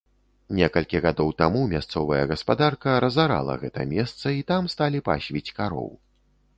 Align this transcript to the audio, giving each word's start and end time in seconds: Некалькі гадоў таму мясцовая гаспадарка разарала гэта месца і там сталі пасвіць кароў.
Некалькі 0.59 1.01
гадоў 1.05 1.29
таму 1.41 1.61
мясцовая 1.75 2.23
гаспадарка 2.33 2.97
разарала 3.07 3.59
гэта 3.67 3.89
месца 3.95 4.25
і 4.41 4.45
там 4.53 4.63
сталі 4.77 5.07
пасвіць 5.11 5.49
кароў. 5.61 5.89